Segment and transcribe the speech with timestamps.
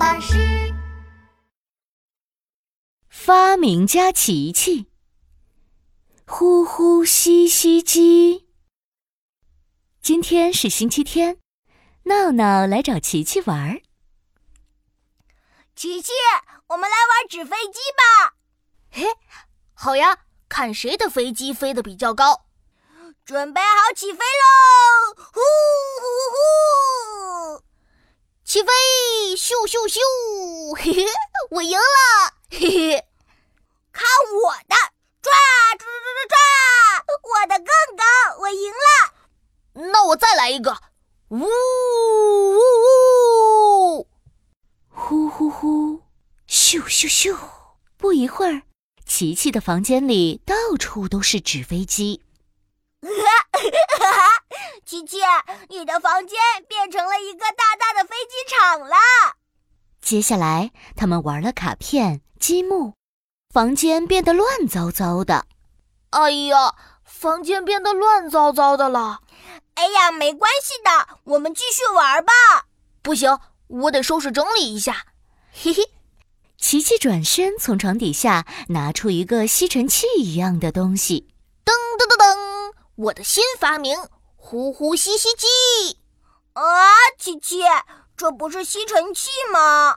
[0.00, 0.72] 巴士。
[3.10, 4.86] 发明家琪琪，
[6.26, 8.48] 呼呼吸吸机。
[10.00, 11.38] 今天是星期天，
[12.04, 13.82] 闹闹来找琪琪玩儿。
[15.76, 16.12] 琪琪，
[16.68, 18.36] 我们来玩纸飞机吧。
[18.90, 19.04] 嘿，
[19.74, 22.46] 好呀，看谁的飞机飞得比较高。
[23.26, 25.14] 准备好起飞喽！
[25.34, 25.40] 呼！
[28.50, 28.72] 起飞！
[29.36, 30.00] 咻咻咻！
[30.76, 31.06] 嘿嘿，
[31.50, 31.84] 我赢了！
[32.50, 33.06] 嘿嘿，
[33.92, 34.04] 看
[34.42, 34.74] 我的！
[35.22, 35.32] 抓
[35.78, 35.86] 抓抓
[36.16, 36.36] 抓抓！
[37.30, 38.02] 我的更高，
[38.40, 38.82] 我赢了。
[39.92, 40.76] 那我再来一个！
[41.28, 42.58] 呜呜
[43.98, 44.08] 呜！
[44.88, 46.02] 呼呼呼！
[46.48, 47.38] 咻咻咻！
[47.96, 48.62] 不一会儿，
[49.06, 52.24] 琪琪的房间里到处都是纸飞机。
[53.00, 53.08] 哈
[54.10, 54.42] 哈，
[54.84, 55.18] 琪琪，
[55.68, 57.69] 你的房间变成了一个大
[58.78, 58.96] 了。
[60.00, 62.94] 接下来，他们玩了卡片、积木，
[63.52, 65.46] 房间变得乱糟糟的。
[66.10, 69.20] 哎呀，房间变得乱糟糟的了。
[69.74, 72.32] 哎呀，没关系的，我们继续玩吧。
[73.02, 75.06] 不行，我得收拾整理一下。
[75.52, 75.90] 嘿嘿，
[76.58, 81.28] 琪琪转身从床底下拿出一个吸尘器一样的东西。
[81.64, 83.96] 噔噔噔噔，我的新发明——
[84.36, 85.46] 呼呼吸吸机。
[86.54, 86.62] 啊，
[87.18, 87.62] 琪琪，
[88.20, 89.96] 这不是吸尘器吗？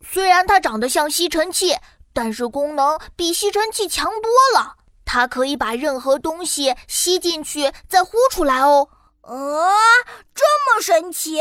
[0.00, 1.74] 虽然它长得像吸尘器，
[2.12, 4.76] 但是功能比吸尘器强多了。
[5.04, 8.90] 它可以把任何东西吸进去，再呼出来哦。
[9.22, 9.72] 呃，
[10.32, 11.40] 这么神奇！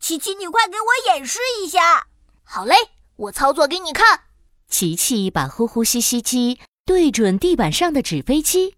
[0.00, 2.06] 琪琪，你快给我演示一下。
[2.44, 2.74] 好嘞，
[3.16, 4.22] 我操作给你看。
[4.70, 8.76] 琪琪把呼呼吸吸机对准地板上的纸飞机。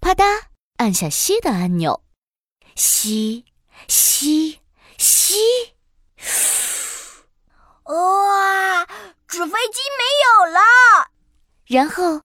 [0.00, 0.42] 啪嗒，
[0.76, 2.04] 按下吸的按钮，
[2.76, 3.46] 吸
[3.88, 4.60] 吸
[4.96, 5.34] 吸，
[7.84, 8.84] 哇，
[9.28, 10.60] 纸飞机没有了。
[11.66, 12.22] 然后，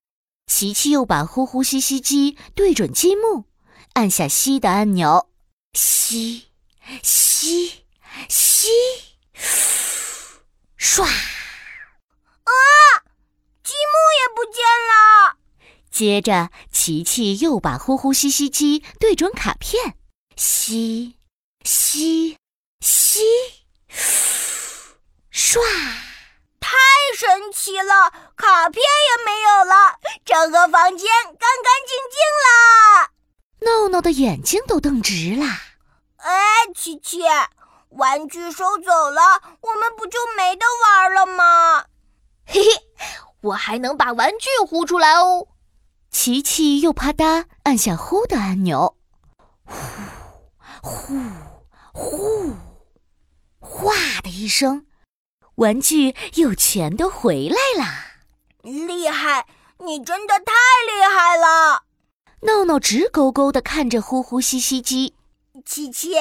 [0.48, 3.46] 琪琪又把呼呼吸吸机对准积木，
[3.94, 5.30] 按下吸的按钮，
[5.74, 6.48] 吸
[7.02, 7.86] 吸
[8.28, 8.68] 吸，
[10.78, 11.04] 唰！
[11.04, 11.10] 啊，
[13.64, 15.38] 积木也不见了。
[15.92, 19.96] 接着，琪琪又把呼呼吸吸机对准卡片，
[20.36, 21.18] 吸，
[21.64, 22.38] 吸，
[22.80, 23.20] 吸，
[25.52, 25.60] 唰！
[26.62, 26.78] 太
[27.18, 33.12] 神奇了，卡片也没有了，整个房间干干净净了。
[33.60, 35.46] 闹闹的眼睛都瞪直了。
[36.16, 37.24] 哎，琪琪，
[37.90, 41.86] 玩具收走了，我们不就没得玩了吗？
[42.46, 42.70] 嘿嘿，
[43.42, 45.50] 我还能把玩具呼出来哦。
[46.10, 48.96] 琪琪又啪嗒按下呼的按钮，
[49.66, 49.76] 呼
[50.82, 51.20] 呼
[51.92, 52.54] 呼，
[53.60, 54.86] 哗的一声，
[55.62, 57.86] 玩具又全都回来了。
[58.64, 59.46] 厉害，
[59.78, 60.54] 你真的太
[60.88, 61.84] 厉害了！
[62.42, 65.14] 闹闹直勾勾的看着呼呼吸吸机。
[65.64, 66.16] 琪琪，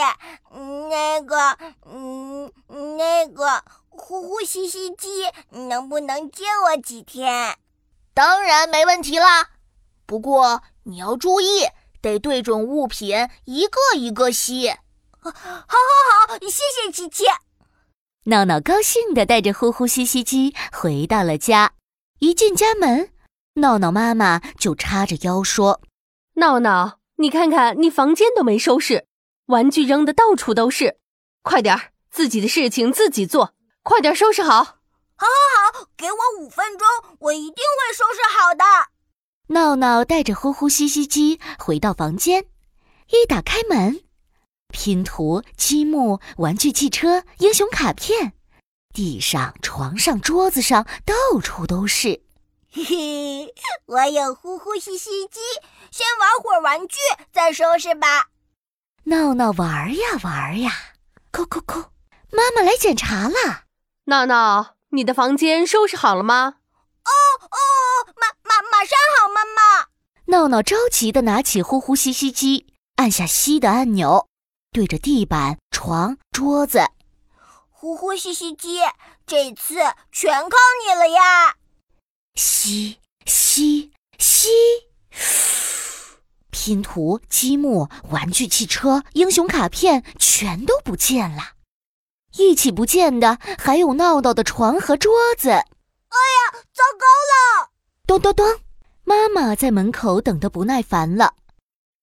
[0.90, 1.56] 那个，
[1.86, 2.52] 嗯，
[2.98, 5.08] 那个呼呼吸吸机
[5.48, 7.56] 能不能借我几天？
[8.12, 9.52] 当然没问题啦。
[10.04, 11.66] 不过你要注意，
[12.02, 14.68] 得对准物品，一个一个吸。
[14.68, 15.78] 好，好，
[16.28, 17.24] 好，谢谢琪琪。
[18.25, 21.72] 闹闹高兴地带着呼呼吸吸机回到了家。
[22.19, 23.10] 一进家门，
[23.54, 25.81] 闹闹妈妈就叉着腰说
[26.36, 29.06] ：“闹闹，你看看，你房间都没收拾，
[29.47, 30.98] 玩具扔的到处都是。
[31.41, 34.64] 快点儿，自己的事情自己做，快点收拾好。
[35.16, 36.87] ”“好，好，好，给我五分钟，
[37.20, 38.64] 我一定会收拾好的。”
[39.48, 42.44] 闹闹带着呼呼吸吸机回到房间，
[43.08, 44.02] 一打开门，
[44.80, 48.32] 拼图、积木、玩具汽车、英雄卡片，
[48.94, 52.22] 地上、床上、桌子上到处都是。
[52.72, 53.54] 嘿嘿，
[53.84, 55.38] 我有呼呼吸吸机，
[55.90, 56.96] 先玩会儿玩具，
[57.30, 58.28] 再收拾吧。
[59.04, 60.72] 闹闹玩呀玩呀，
[61.30, 61.90] 扣扣扣，
[62.32, 63.64] 妈妈来检查了。
[64.05, 66.55] 闹闹，你的房间收拾好了吗？
[67.05, 67.12] 哦
[67.43, 67.58] 哦，
[68.16, 69.88] 马马马上好，妈妈。
[70.28, 74.30] 闹闹着急地拿起呼呼吸吸机，按下吸的按钮，
[74.72, 76.78] 对着地板、床、桌子，
[77.70, 78.78] 呼呼吸吸机，
[79.26, 79.75] 这次
[80.12, 80.56] 全靠
[80.87, 81.56] 你了呀！
[82.37, 83.90] 吸吸
[84.20, 84.49] 吸，
[86.50, 91.55] 拼图、积木、玩具汽车、英雄卡片全都不见了，
[92.37, 95.50] 一起不见的还有闹闹的床和桌子。
[95.50, 97.06] 哎呀，糟糕
[97.67, 97.70] 了！
[98.06, 98.61] 咚咚咚，
[99.02, 101.34] 妈妈在门口等得不耐烦了，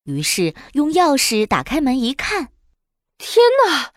[0.03, 2.49] 于是用钥匙打开门一看，
[3.17, 3.93] 天哪！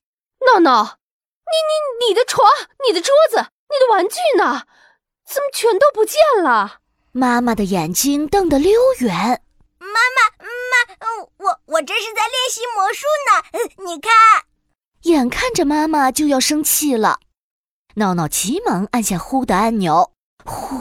[0.46, 0.98] 闹闹，
[1.44, 2.48] 你你你的床、
[2.86, 3.36] 你的桌子，
[3.68, 4.66] 你的玩具呢？
[5.26, 6.78] 怎么全都不见了？
[7.12, 9.42] 妈妈的眼睛瞪得溜圆。
[9.78, 13.84] 妈妈，妈，我我这是在练习魔术呢。
[13.84, 14.10] 你看，
[15.02, 17.20] 眼看着妈妈就要生气了，
[17.96, 20.12] 闹闹急忙按下呼的按钮，
[20.44, 20.76] 呼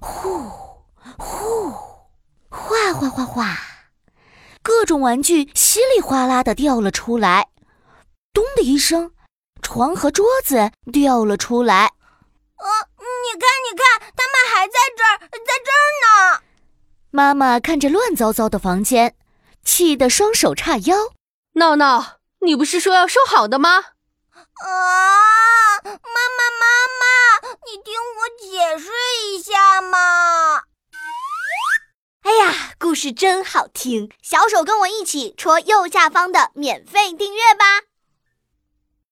[0.00, 0.48] 呼
[1.18, 1.70] 呼，
[2.48, 3.56] 哗哗哗哗，
[4.62, 7.48] 各种玩具稀里哗啦的掉了出来。
[8.32, 9.12] 咚的一声，
[9.60, 11.92] 床和桌子掉了出来。
[12.56, 16.42] 呃，你看，你看，他们还在这儿，在这儿呢。
[17.10, 19.14] 妈妈看着乱糟糟的房间，
[19.64, 21.12] 气得双手叉腰。
[21.54, 23.70] 闹闹，你不是说要收好的吗？
[24.64, 25.98] 啊，妈妈，
[26.60, 26.64] 妈
[27.00, 27.04] 妈，
[27.66, 28.21] 你听我
[33.02, 37.91] 是真好听，小手跟我一起戳右下方的免费订阅吧。